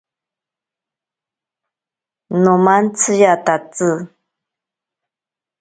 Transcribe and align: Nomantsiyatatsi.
Nomantsiyatatsi. 2.41 3.89